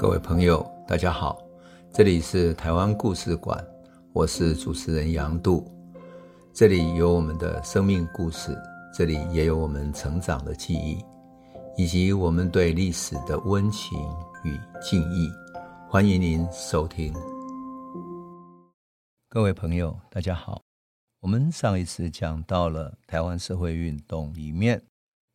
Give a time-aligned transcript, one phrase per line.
[0.00, 1.38] 各位朋友，大家好，
[1.92, 3.62] 这里是台湾故事馆，
[4.14, 5.70] 我是主持人杨度，
[6.54, 8.56] 这里有我们的生命故事，
[8.94, 11.04] 这里也有我们成长的记忆，
[11.76, 13.98] 以及我们对历史的温情
[14.42, 15.30] 与敬意。
[15.86, 17.12] 欢迎您收听。
[19.28, 20.62] 各位朋友，大家好，
[21.20, 24.82] 我们上一次讲到了台湾社会运动里面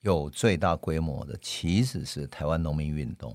[0.02, 3.32] 有最大规模的，其实是台湾农民运动。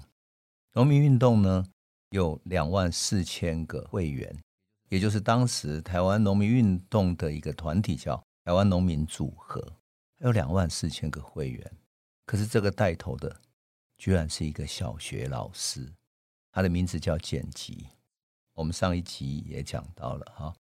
[0.73, 1.67] 农民运动呢，
[2.11, 4.41] 有两万四千个会员，
[4.89, 9.61] 也就是当时台湾农民运动的一个团体，叫台湾农民组合，
[10.19, 11.73] 有两万四千个会员。
[12.25, 13.41] 可是这个带头的，
[13.99, 15.93] 居然是一个小学老师，
[16.53, 17.89] 他的名字叫简吉。
[18.55, 20.55] 我们上一集也讲到了哈。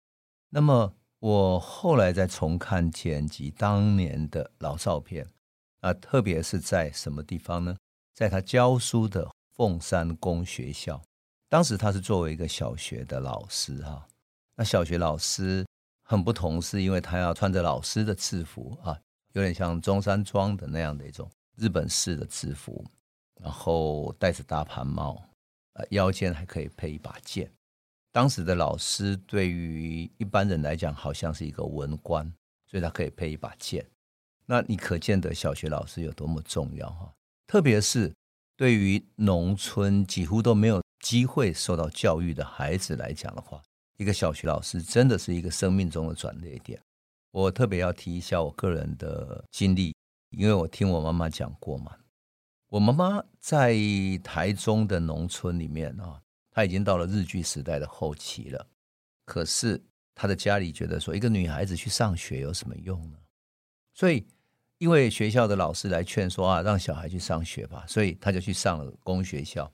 [0.48, 5.24] 那么我后来再重看简吉当年的老照片
[5.82, 7.76] 啊，特别是在什么地方呢？
[8.12, 9.30] 在他教书的。
[9.60, 10.98] 凤山公学校，
[11.50, 14.08] 当时他是作为一个小学的老师哈。
[14.56, 15.66] 那小学老师
[16.02, 18.98] 很不同，是因为他要穿着老师的制服啊，
[19.34, 22.82] 有点像中山装的那样的一种日本式的制服，
[23.38, 25.22] 然后戴着大盘帽，
[25.74, 27.52] 呃，腰间还可以配一把剑。
[28.12, 32.24] 当时的老师对于一般人来讲，好像是一个文官，
[32.66, 33.84] 所以他可以配一把剑。
[34.46, 37.12] 那你可见得小学老师有多么重要哈，
[37.46, 38.10] 特别是。
[38.60, 43.62] 对于农村几乎都没有机会受到教育的孩子来讲的话，
[43.96, 46.78] 一个小学老师真的是一个生命中的转捩点。
[47.30, 49.94] 我特别要提一下我个人的经历，
[50.36, 51.96] 因为我听我妈妈讲过嘛。
[52.68, 53.74] 我妈妈在
[54.22, 58.66] 台中的农村里面啊，她已经到了日据时代的后期了。
[59.24, 59.82] 可是
[60.14, 63.16] 她的家里觉得说，一个女孩子去上学有什么用呢？
[63.94, 64.26] 所以。
[64.80, 69.70] 因为学校的老师来劝说啊，让小孩去上学吧，所以他就去上了公学校。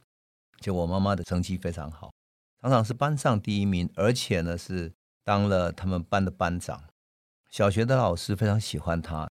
[0.61, 2.13] 就我妈妈的成绩非常好，
[2.61, 4.93] 常常是班上第一名，而且呢是
[5.23, 6.83] 当了他们班的班长。
[7.51, 9.29] 小学的老师非常喜欢他。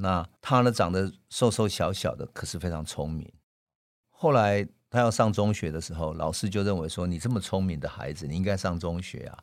[0.00, 3.30] 那他呢长得瘦瘦小小的，可是非常聪明。
[4.08, 9.38] 后来他要上中学的时候，老师就认为说：“你这么聪明的孩子，你应该上中学啊，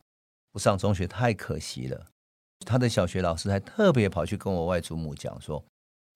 [0.52, 2.08] 不上中学太可惜了。”
[2.66, 5.64] 他的小学老师还特别跑去跟我外祖母讲说。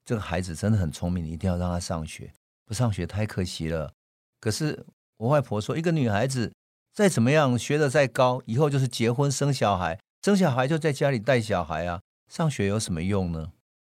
[0.09, 2.33] 这个孩子真的很聪明，你一定要让他上学，
[2.65, 3.93] 不上学太可惜了。
[4.39, 4.83] 可是
[5.17, 6.51] 我外婆说，一个女孩子
[6.91, 13.51] 再怎么样学的再高，以后就是结婚生小孩，生小孩就在家里带小孩啊，上学有什么用呢？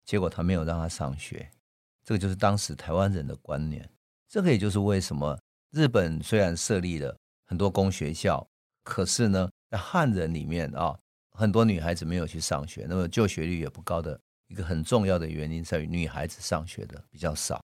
[0.04, 1.50] 结果他没有让他上学，
[2.04, 3.90] 这个就是当时台湾人的观念。
[4.28, 5.40] 这个也就是为什么
[5.72, 8.46] 日本虽然设立了很多公学校，
[8.84, 11.00] 可是呢，在汉人里面啊，
[11.32, 14.20] 很多女孩子没有去上学，那么就学率也不高的。
[14.52, 17.64] 一个很重要的原因在于女孩子上学的比较少。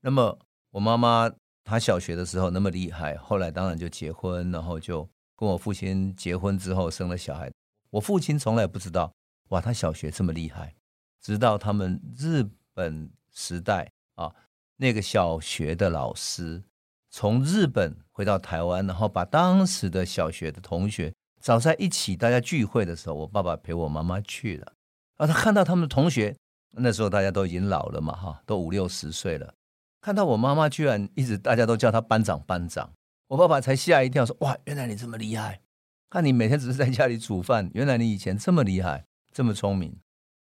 [0.00, 0.38] 那么
[0.70, 1.28] 我妈妈
[1.64, 5.06] 她小学的时候那么厉害，后来当然就结婚，然后就
[5.36, 7.50] 跟我父亲结婚之后生了小孩。
[7.90, 9.12] 我父亲从来不知道，
[9.48, 10.72] 哇，他小学这么厉害。
[11.20, 14.32] 直到他们日本时代啊，
[14.76, 16.62] 那个小学的老师
[17.10, 24.74] 从日本回到台湾，然后把当时的小学的同学找在一起，大家聚会的时候，我爸爸陪我妈妈去了。
[25.18, 26.34] 啊，他看到他们的同学，
[26.72, 29.52] 那时候大家都已经老了嘛，哈，都五六十岁了。
[30.00, 32.90] 看到我妈妈居然一直大家都叫她班长班长，
[33.26, 35.60] 我爸爸才吓一跳，说：“哇，原来你这么厉害！
[36.08, 39.94] 看你每天只是在家里煮饭，原来你以前这么厉害，这么聪明。”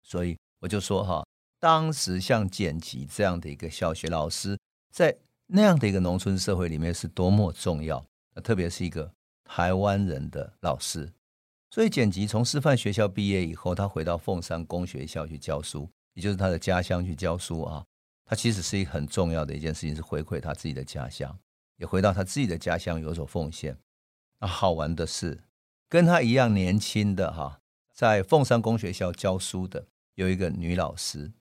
[0.02, 1.24] 所以我就说哈，
[1.60, 4.58] 当时像简吉这样的一个小学老师，
[4.92, 5.16] 在
[5.46, 8.04] 那样的一个农村社会里面是多么重要，
[8.42, 9.10] 特别是一个
[9.44, 11.12] 台湾人的老师。
[11.70, 17.84] 所以简吉从师范学校毕业以后，他回到凤山公学校去教书，也就是他的家乡去教书啊。
[18.24, 21.38] 他其实是一个很重要的一件事情，是回馈他自己的家乡，
[21.76, 23.78] 也回到他自己的家乡有所奉献。
[24.40, 25.44] 那好玩的是，
[25.88, 27.60] 跟他一样年轻的哈，
[27.92, 31.32] 在凤山公学校教书的有一个女老师，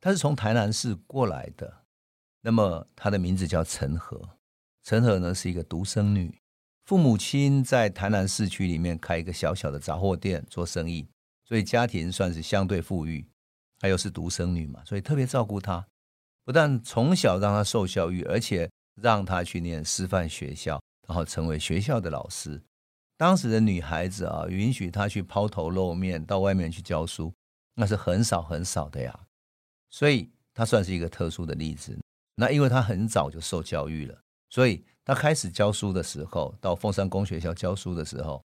[0.00, 1.84] 她是从台南市过来的。
[2.42, 4.20] 那么她的名字叫陈和，
[4.82, 6.40] 陈和呢是一个独生女。
[6.84, 11.08] 父母亲在台南市区里面开一个小小的杂货店做生意，
[11.42, 13.26] 所以家庭算是相对富裕。
[13.78, 15.86] 她又是独生女嘛，所以特别照顾她，
[16.44, 18.70] 不但从小让她受教育，而且
[19.00, 20.78] 让她去念师范学校，
[21.08, 22.62] 然后成为学校的老师。
[23.16, 27.32] 当时的女孩子啊，允许她去抛头露面到外面去教书，
[27.76, 29.20] 那是很少很少的呀。
[29.88, 31.98] 所以她算是一个特殊的例子。
[32.34, 34.20] 那因为她很早就受教育了，
[34.50, 34.84] 所以。
[35.04, 38.42] 他开始教书的时候，到凤山公学校教书的时候，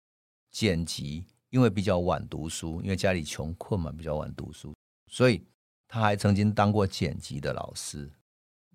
[0.51, 4.75] 剪辑因为比较晚读书，因为家里穷困嘛，比较晚读书，
[5.07, 5.45] 所以
[5.87, 8.11] 他还曾经当过剪辑的老师。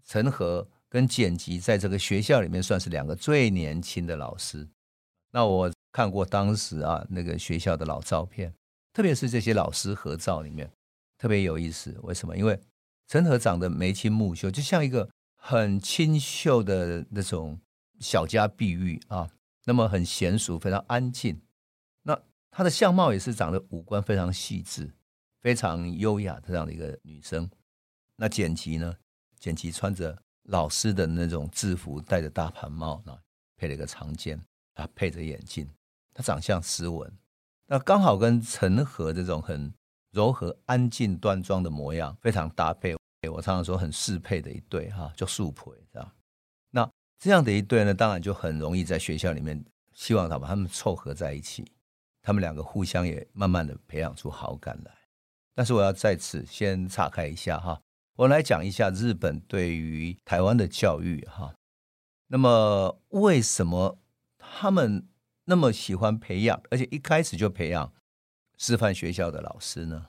[0.06, 4.68] 陈和跟剪辑在这个学校里面算是两个最年轻的老师。
[5.30, 8.54] 那我看过当时啊那个学校的老照片，
[8.92, 10.70] 特别是这些老师合照里面
[11.18, 11.98] 特别有意思。
[12.02, 12.36] 为什么？
[12.36, 12.58] 因为
[13.08, 17.58] 陈和长得眉清目秀，就像一个很清秀的那种
[18.04, 19.28] 小家碧玉啊，
[19.64, 21.40] 那么很娴熟，非常安静。
[22.02, 22.20] 那
[22.50, 24.92] 她的相貌也是长得五官非常细致。
[25.40, 27.46] 非常优雅的这样的一个女生，
[28.16, 28.96] 那简吉呢？
[29.38, 33.14] 简吉穿着老师的那种制服，戴着大盘帽，那
[33.58, 34.42] 配了一个长肩，
[34.72, 35.68] 啊，配着眼镜，
[36.14, 37.12] 她长相斯文，
[37.66, 39.70] 那刚好跟陈和这种很
[40.12, 42.96] 柔和、安静、端庄的模样非常搭配。
[43.30, 46.12] 我常常说很适配的一对哈，叫素培这样。
[46.70, 51.64] 那这样的一对呢，当然就很容易在学校里面，希望他把他们凑合在一起，
[52.20, 54.92] 他们两个互相也慢慢的培养出好感来。
[55.54, 57.80] 但是我要在此先岔开一下哈，
[58.16, 61.54] 我来讲一下日本对于台湾的教育哈。
[62.26, 63.98] 那么为什么
[64.36, 65.06] 他们
[65.44, 67.92] 那么喜欢培养，而且一开始就培养
[68.58, 70.06] 师范学校的老师呢？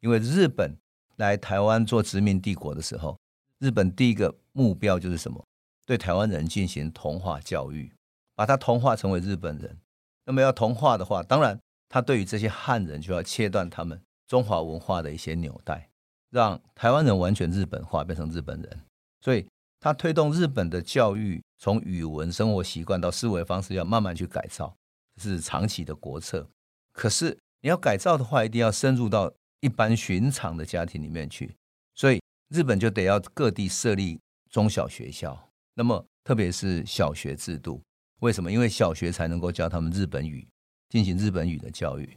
[0.00, 0.76] 因为日本
[1.16, 3.18] 来台湾做殖民帝国的时候，
[3.58, 5.44] 日本第一个目标就是什么？
[5.86, 7.92] 对台湾人进行同化教育，
[8.34, 9.78] 把他同化成为日本人。
[10.24, 11.58] 那么要同化的话，当然
[11.88, 14.00] 他对于这些汉人就要切断他们。
[14.26, 15.90] 中华文化的一些纽带，
[16.30, 18.80] 让台湾人完全日本化，变成日本人。
[19.20, 19.46] 所以，
[19.78, 24.74] 他推动日本的教育，从语文、生活习惯到思维方式，要慢慢去改造，
[25.18, 26.48] 是长期的国策。
[26.94, 31.54] 可是，你要改造的话，一定要深入到一般寻常的家庭里面去。
[31.94, 34.18] 所以，日本就得要各地设立
[34.50, 35.43] 中小学校。
[35.74, 37.82] 那么，特别是小学制度，
[38.20, 38.50] 为什么？
[38.50, 40.46] 因为小学才能够教他们日本语，
[40.88, 42.16] 进行日本语的教育。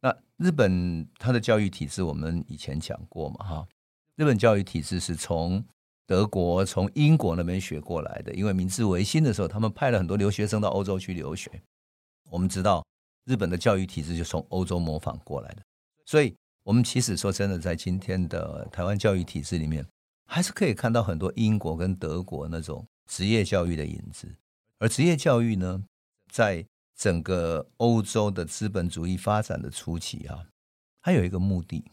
[0.00, 3.68] 那日本它的教育体制，我们以前讲过嘛，哈，
[4.16, 5.64] 日本教育体制是从
[6.06, 8.32] 德国、从英国那边学过来的。
[8.34, 11.50] 因为明治维新的时候，他们派了很多留学生到欧洲去留学。
[12.30, 12.86] 我们知道
[13.24, 15.62] 日本的教育体制就从欧洲模仿过来的，
[16.04, 19.84] 所以我们其实说真的，在今天的台湾教育体制里面，
[20.26, 24.36] 还是可以看到很多英国跟德国那种职业教育的影子。
[24.78, 25.82] 而职业教育呢，
[26.30, 26.64] 在
[26.94, 30.46] 整个欧洲的资本主义发展的初期啊，
[31.02, 31.84] 它有一个目的，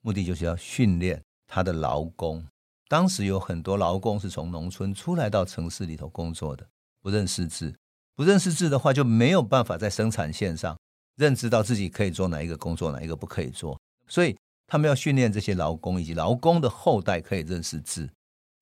[0.00, 2.44] 目的就是要训练他的劳工。
[2.88, 6.66] 当时有很多劳工是从农村出来到城市里头工作的，
[7.00, 7.74] 不认识字，
[8.14, 10.78] 不认识字的话就没有办法在生产线上
[11.16, 13.76] 认知到自己可以做哪一个工作，哪一个不可以做。
[14.06, 14.36] 所以
[14.68, 18.08] 他们要训练这些劳工以及劳工的后代可以认识字。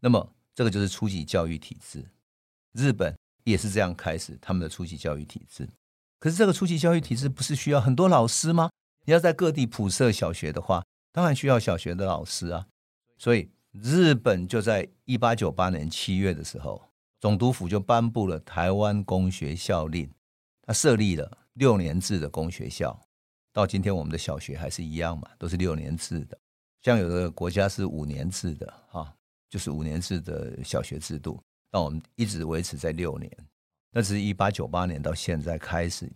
[0.00, 2.04] 那么这个就是初级教育体制，
[2.72, 3.14] 日本。
[3.44, 5.68] 也是这样开始他们的初级教育体制，
[6.18, 8.70] 可是这个初级教育体制不是需要很多老师吗？
[9.04, 12.66] 你要在各地普设小学的话，当然需要小学的老师啊。
[13.18, 16.82] 所以日本就在一八九八年七月的时候，
[17.20, 20.10] 总督府就颁布了台湾公学校令，
[20.62, 22.98] 他设立了六年制的公学校。
[23.52, 26.38] 到今天我们的小学还是一样嘛，都是六年制的。
[26.80, 29.14] 像有的国家是五年制的，哈，
[29.54, 31.40] 就是五年制的小学制度。
[31.70, 33.30] 那我们一直维持在六年，
[33.92, 36.10] 那是一八九八年到现在开始，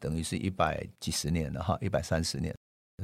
[0.00, 2.52] 等于是一百几十年了哈，一百三十年，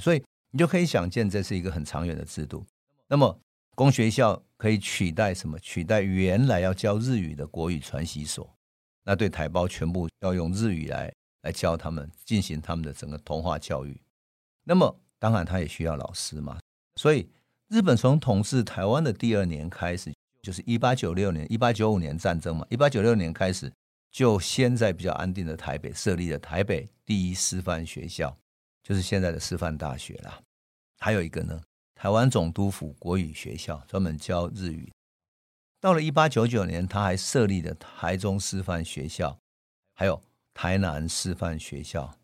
[0.00, 2.66] 所以你就可以想见，这是一个很长远的制度。
[3.06, 3.38] 那么
[3.76, 5.56] 公学校可以取代什么？
[5.60, 8.52] 取代原来要教日语的国语传习所，
[9.04, 13.96] 那对台胞全部要用日语来来教他们，进行他们的整个同化教育。
[14.64, 16.58] 那么当然他也需要老师嘛，
[16.96, 17.28] 所以
[17.68, 20.12] 日本从统治台湾的第二年开始。
[20.42, 23.72] 就是一八九六年、一八九五年战争嘛，一八九六年开始
[24.12, 28.38] 就先在比较安定的台北设立了台北第一师范学校，
[28.80, 30.40] 就是现在的师范大学啦。
[31.00, 31.60] 还有一个呢，
[31.96, 34.92] 台湾总督府国语学校，专门教日语。
[35.80, 39.36] 到了一八九九年，他还设立了台中师范学校，
[39.94, 40.22] 还有
[40.54, 42.14] 台南师范学校。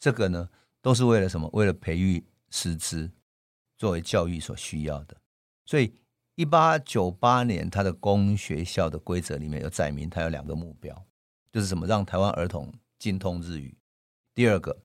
[0.00, 0.48] 这个呢，
[0.80, 1.48] 都是为了什么？
[1.52, 3.08] 为了培育师资，
[3.82, 5.16] 作为教育所需要的。
[5.66, 5.92] 所以。
[6.34, 11.06] 一八九八年，他的公学校的规则里面有载明，他有两个目标，
[11.52, 11.86] 就是什么？
[11.86, 13.76] 让台湾儿童精通日语。
[14.34, 14.82] 第二个，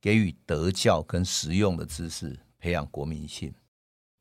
[0.00, 3.54] 给予德教跟实用的知识，培养国民性。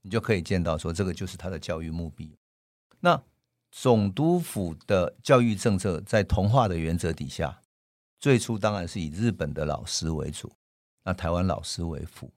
[0.02, 2.38] 你就可以见到说，这个就是他的教育目的。
[3.00, 3.24] 那
[3.72, 7.62] 总督府的教育政策在同化的原则底下，
[8.20, 10.52] 最初当然是以日本的老师为主，
[11.06, 12.30] 那台湾老师为辅。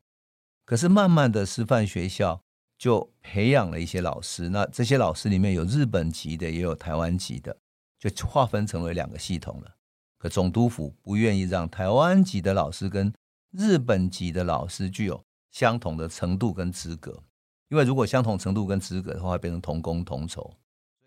[0.68, 2.42] 可是慢慢的，师范学校。
[2.78, 7.56] 就培养了一些老师，那这些老师里面有日本籍的，也有台湾籍的，
[7.98, 9.74] 就划分成为两个系统了。
[10.16, 13.12] 可总督府不愿意让台湾籍的老师跟
[13.50, 15.20] 日本籍的老师具有
[15.50, 17.20] 相同的程度跟资格，
[17.68, 20.54] 因为如果相同程度跟资格的话，变成同工同酬。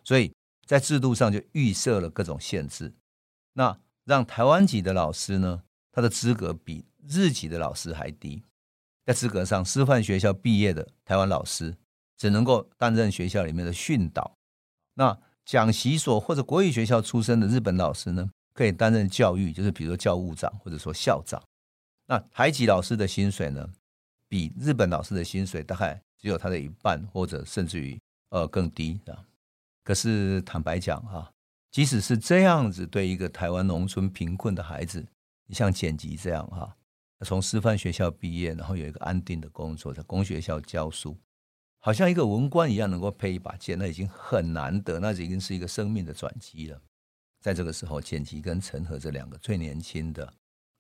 [0.04, 0.34] 所以
[0.66, 2.94] 在制度上就预设了各种限制，
[3.54, 5.64] 那让台湾籍的老师呢，
[5.94, 8.44] 他的资格比日籍的老师还低。
[9.06, 11.76] 在资格上，师范学校毕业的台湾老师
[12.18, 14.36] 只能够担任学校里面的训导。
[14.94, 21.42] 那讲习所或者国语学校出身的日本老师呢，可以担任教育，就是比如说教务长或者说校长。
[22.06, 23.68] 那台籍老师的薪水呢，
[24.28, 29.26] 比日本老师的薪水大概只有他的一半，或者甚至于呃更低啊。
[29.84, 31.32] 可是坦白讲哈，
[31.72, 35.04] 即使是这样子，对一个台湾农村贫困的孩子，
[35.48, 36.78] 你像简吉这样哈。
[37.24, 41.16] 从师范学校毕业，然后有一个安定的工作，在公学校教书，
[41.80, 46.82] 好像一个文官一样，能够配一把剑，那已经很难得，那已经是一个生命的转机了。
[47.40, 50.34] 在这个时候，简吉跟陈和这两个最年轻的、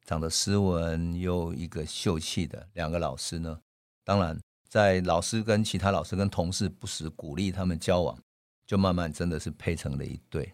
[0.03, 3.61] 长得斯文又一个秀气的两个老师呢，
[4.03, 8.17] 当然在老师跟其他老师跟同事不时鼓励他们交往，
[8.65, 10.53] 就慢慢真的是配成了一对，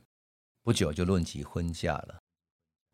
[0.64, 2.20] 不久就论及婚嫁了。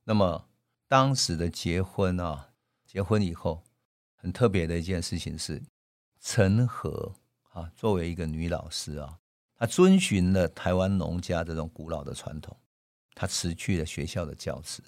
[0.04, 0.48] 那么
[0.88, 2.52] 当时的结婚啊。
[2.94, 3.64] 结婚以后，
[4.14, 5.60] 很特别的一件事情是，
[6.22, 7.12] 陈和
[7.50, 9.18] 啊，作为一个女老师啊，
[9.56, 12.56] 她遵循了台湾农家这种古老的传统，
[13.16, 14.84] 她辞去了学校的教职，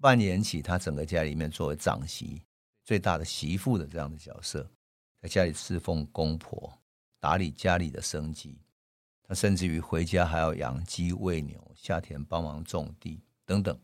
[0.00, 2.42] 扮演起她整个家里面作为长媳、
[2.84, 4.68] 最大的媳妇的这样的角色，
[5.22, 6.76] 在家里侍奉公婆，
[7.20, 8.58] 打理家里的生计。
[9.22, 13.78] 她甚至于回家还要养鸡喂牛，下田帮忙种地等等。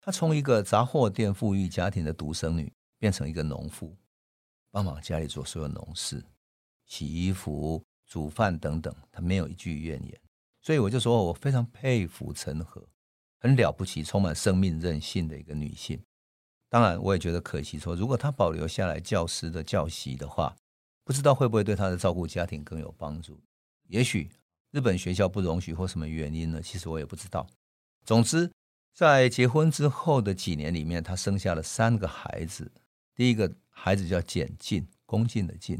[0.00, 2.72] 她从一个杂货店富裕家庭的独生女。
[2.98, 3.96] 变成一个农妇，
[4.70, 6.24] 帮忙家里做所有农事，
[6.84, 10.20] 洗衣服、煮饭等等，她没有一句怨言。
[10.60, 12.86] 所以我就说，我非常佩服陈和，
[13.38, 15.98] 很了不起、充满生命韧性的一个女性。
[16.68, 20.54] 当然，我也觉得可惜，说如果她保留下来教师的教习的话，
[21.04, 23.40] 不知道会不会对她的照顾家庭更有帮助。
[23.84, 24.28] 也许
[24.72, 26.60] 日本学校不容许或什么原因呢？
[26.60, 27.46] 其实我也不知道。
[28.04, 28.50] 总之，
[28.92, 32.70] 在结婚之后的几年里面，她生下了三个孩子。
[33.18, 35.76] 第一个孩子叫简进，恭敬的敬；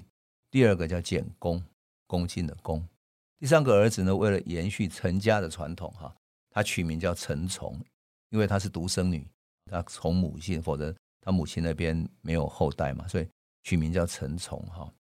[0.50, 1.62] 第二个叫简公，
[2.08, 2.82] 恭敬的恭；
[3.38, 6.12] 第三个儿子呢，为了延续陈家的传统，哈，
[6.50, 7.80] 他取名叫陈从，
[8.30, 9.24] 因为他是独生女，
[9.66, 13.28] 他从母亲，否则他母亲那边没有后代嘛，所以
[13.62, 14.92] 取名叫陈从，哈。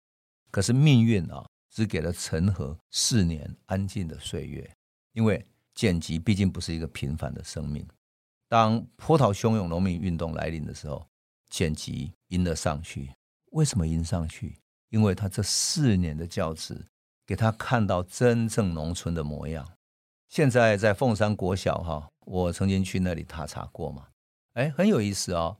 [0.51, 4.71] 可是命运啊，只给了陈和四年安静的岁月，
[5.13, 7.83] 因为简吉毕竟不是一个平凡的生命。
[8.47, 11.03] 当波涛汹涌农民运动来临的时候，
[11.49, 13.11] 剪辑迎了上去，
[13.51, 14.57] 为什么迎上去？
[14.89, 16.85] 因为他这四年的教职，
[17.25, 19.67] 给他看到真正农村的模样。
[20.29, 24.07] 现在在凤山国小哈，我曾经去那里踏查过嘛，
[24.53, 25.57] 哎，很有意思哦。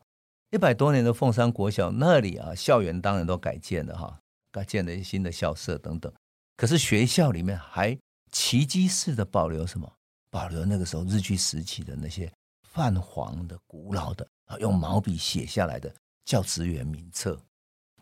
[0.52, 4.20] 一百多年的凤山国小那里啊，校园当然都改建了哈，
[4.52, 6.12] 改建了一些新的校舍等等。
[6.56, 7.98] 可是学校里面还
[8.32, 9.92] 奇迹似的保留什么？
[10.30, 12.32] 保留那个时候日据时期的那些
[12.78, 14.28] 泛黄的古老的。
[14.46, 15.94] 啊，用毛笔写下来的
[16.24, 17.42] 教职员名册，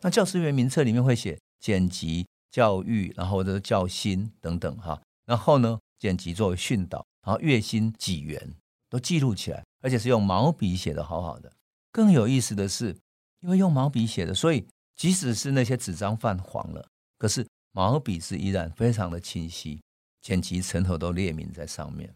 [0.01, 5.01] 那教职员名册里面会写简吉教育，然后的教薪等等哈。
[5.25, 8.53] 然后呢，简吉作为训导，然后月薪几元
[8.89, 11.51] 都记录起来，而且是用毛笔写的好好的。
[11.91, 12.95] 更有意思的是，
[13.39, 19.81] 因为用毛笔写的，所以即使是那些纸张泛黄了，可是毛笔是依然非常的清晰，
[20.21, 22.13] 简吉陈和都列明在上面。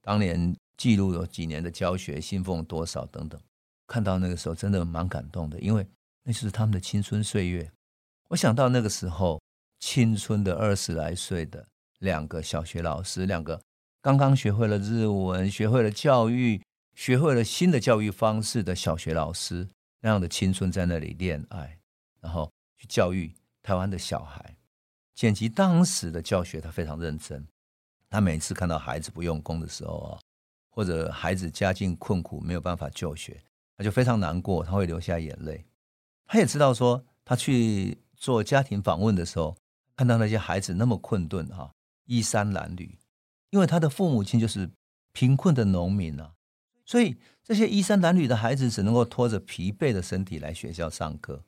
[0.00, 3.38] 当年记录有几年的教学，信奉多少等等。
[3.86, 5.86] 看到那个时候，真的蛮感动的，因为
[6.22, 7.70] 那就是他们的青春岁月。
[8.28, 9.40] 我想到那个时候，
[9.80, 11.66] 青春的二十来岁的
[11.98, 13.60] 两个小学老师，两个
[14.00, 16.62] 刚刚学会了日文、学会了教育、
[16.94, 19.68] 学会了新的教育方式的小学老师，
[20.00, 21.78] 那样的青春在那里恋爱，
[22.20, 24.56] 然后去教育台湾的小孩。
[25.14, 27.44] 剪辑当时的教学，他非常认真。
[28.10, 30.20] 他每次看到孩子不用功的时候啊，
[30.70, 33.42] 或者孩子家境困苦，没有办法就学。
[33.76, 35.64] 他就非常难过，他会流下眼泪。
[36.26, 39.56] 他也知道说，他去做家庭访问的时候，
[39.96, 41.72] 看到那些孩子那么困顿哈，
[42.06, 42.90] 衣衫褴褛，
[43.50, 44.68] 因为他的父母亲就是
[45.12, 46.32] 贫困的农民啊，
[46.84, 51.44] 所以这些衣衫褴褛的孩子只能够拖着疲惫的身体来学校上课。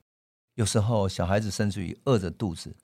[0.54, 2.76] 有时候小孩子甚至于饿着肚子，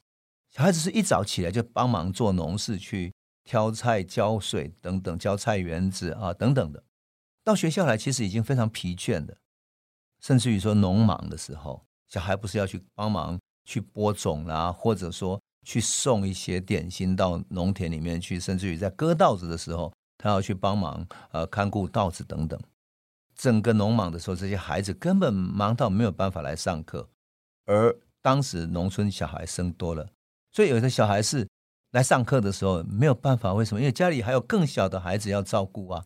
[0.51, 3.13] 小孩子是一早起来就帮忙做农事，去
[3.47, 6.83] 挑菜、浇水等等，浇菜园子啊等等的。
[7.45, 9.39] 到学校来，其实已经非常疲倦的，
[10.21, 22.61] 甚至于说农忙的时候，小孩不是要去帮忙去播种啦，或者说去送一些点心到农田里面去，甚至于在割稻子的时候，他要去帮忙呃看顾稻子等等。
[23.37, 27.09] 整个农忙的时候，这些孩子根本忙到没有办法来上课。
[27.67, 30.09] 而当时农村小孩生多了，
[30.53, 31.47] 所以有的小孩是
[31.97, 33.81] 来上课的时候没有办法，为什么？
[33.81, 36.05] 因为家里还有更小的孩子要照顾啊。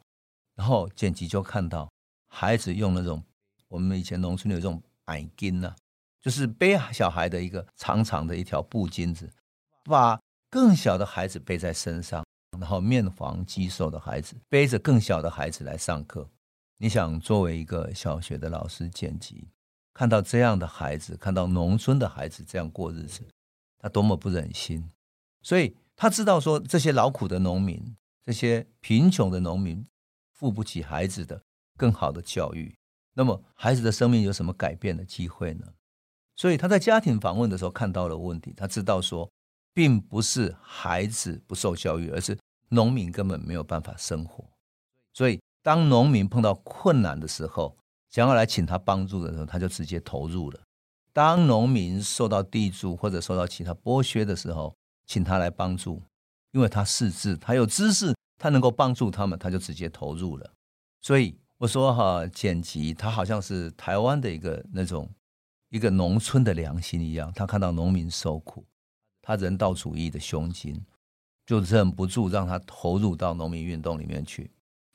[0.55, 1.91] 然后剪辑就看到
[2.29, 3.21] 孩子用那种
[3.67, 5.75] 我们以前农村有这种矮巾呐，
[6.21, 9.29] 就是背小孩的一个长长的一条布巾子，
[9.83, 10.17] 把
[10.49, 12.25] 更小的孩子背在身上，
[12.57, 16.25] 然后面黄肌瘦的孩子背着更小的孩子来上课。
[16.77, 19.49] 你想，作为一个小学的老师，剪辑
[19.93, 23.27] 看到这样的孩子，看到农村的孩子这样过日子，
[23.77, 24.89] 他多么不忍心。
[25.43, 29.87] 所以他知道说，这些劳苦的农民，这些贫穷的农民，
[30.33, 31.43] 付不起孩子的
[31.77, 32.77] 更好的教育，
[33.15, 35.67] 那么孩子的生命有什么改变的机会呢？
[36.37, 39.31] 所以他在家庭访问的时候看到了问题，他知道说，
[39.75, 42.39] 并不是孩子不受教育，而是
[42.71, 44.45] 农民根本没有办法生活。
[45.13, 47.77] 所以当农民碰到困难的时候，
[48.09, 50.61] 想要来请他帮助的时候，他就直接投入了。
[51.13, 54.75] 当农民受到地主或者受到其他剥削的时候，
[55.11, 56.01] 请他来帮助，
[56.53, 60.49] 因为他识字，他有知识，他能够帮助他们，他就直接投入了。
[61.01, 65.11] 所以我说哈，剪辑他好像是台湾的一个那种
[65.71, 68.65] 一个农村的良心一样，他看到农民受苦，
[69.21, 70.81] 他人道主义的胸襟，
[71.45, 74.49] 就忍不住让他投入到农民运动里面去。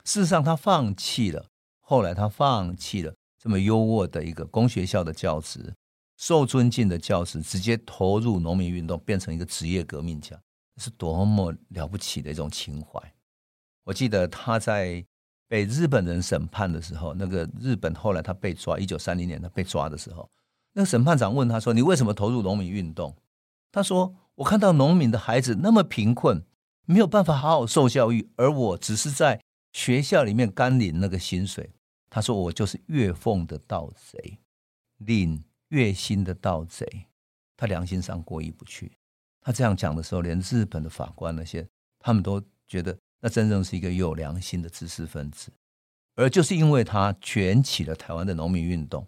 [0.05, 1.45] 事实上，他放弃了，
[1.81, 5.73] 后来他放弃了这么优渥的一个公学校的教职。
[6.17, 10.39] 受尊敬的教师直接投入农民运动，变成一个职业革命家，
[10.77, 12.99] 是多么了不起的一种情怀！
[13.83, 15.05] 我记得他在
[15.47, 20.29] 被日本人审判的时候，那个日本后来他被抓，一九三零年他被抓的时候，
[20.73, 23.15] 那个审判长问他说：“你为什么投入农民运动？”
[23.71, 26.43] 他说：“我看到农民的孩子那么贫困，
[26.85, 29.41] 没有办法好好受教育，而我只是在
[29.73, 31.73] 学校里面干领那个薪水。”
[32.09, 34.39] 他说：“我就是月俸的盗贼，
[34.97, 35.43] 领。”
[35.75, 36.87] 月薪的盗贼，
[37.57, 38.93] 他良心上过意不去。
[39.41, 41.67] 他这样讲的时候，连日本的法官那些，
[41.99, 45.51] 他们都觉得那真正是一个有良心的知识分子。
[46.15, 49.05] 而就是因为他卷起了台湾的农民运动，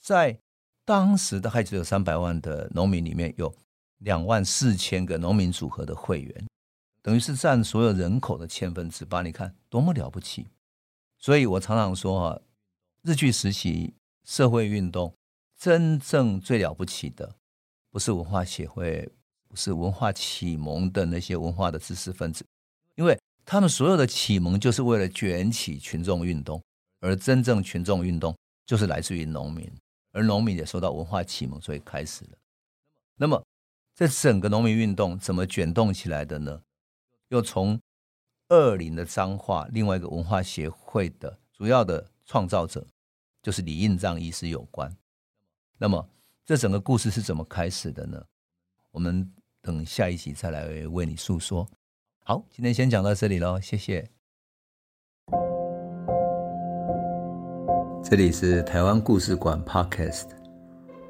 [0.00, 0.38] 在
[0.86, 3.54] 当时大概只有三百万的农民里面，有
[3.98, 6.48] 两万四千个农民组合的会员，
[7.02, 9.20] 等于是占所有人口的千分之八。
[9.20, 10.48] 你看多么了不起！
[11.18, 12.40] 所以我常常说啊，
[13.02, 13.92] 日据时期
[14.24, 15.14] 社会运动。
[15.62, 17.36] 真正最了不起的，
[17.88, 19.08] 不是文化协会，
[19.48, 22.44] 不是文化启蒙的那些文化的知识分子，
[22.96, 26.60] 因为他们所有的启蒙就是为了卷起群众运动，
[26.98, 29.70] 而真正群众运动就是来自于农民，
[30.10, 32.30] 而农民也受到文化启蒙，所以开始了。
[33.14, 33.40] 那么，
[33.94, 36.60] 这整个农民运动怎么卷动起来的呢？
[37.28, 37.80] 又从
[38.48, 42.84] 二林的彰化另外一个文化协会的主要的创造者，
[43.40, 44.92] 就是李应章医师有关。
[45.82, 46.08] 那么，
[46.46, 48.22] 这整个故事是怎么开始的呢？
[48.92, 49.28] 我们
[49.60, 51.68] 等下一集再来为你诉说。
[52.24, 54.08] 好，今天先讲到这里喽，谢谢。
[58.00, 60.28] 这里是台湾故事馆 Podcast，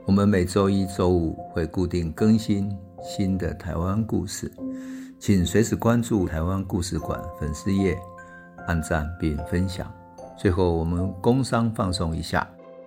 [0.06, 4.50] 我们每周一、周五会固定更新新的台湾故事，
[5.20, 7.94] 请随时关注台湾故事馆粉丝页，
[8.66, 9.92] 按赞并分享。
[10.38, 12.50] 最后，我们工商放送一下。